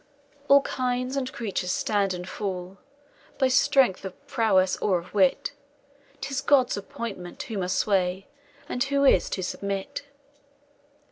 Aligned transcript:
"All 0.47 0.61
kinds 0.63 1.15
and 1.15 1.31
creatures 1.31 1.71
stand 1.71 2.11
and 2.11 2.27
fall 2.27 2.79
By 3.37 3.49
strength 3.49 4.03
of 4.03 4.17
prowess 4.25 4.75
or 4.77 4.97
of 4.97 5.13
wit; 5.13 5.51
'Tis 6.21 6.41
God's 6.41 6.75
appointment 6.75 7.43
who 7.43 7.59
must 7.59 7.77
sway, 7.77 8.25
And 8.67 8.83
who 8.85 9.05
is 9.05 9.29
to 9.29 9.43
submit. 9.43 10.05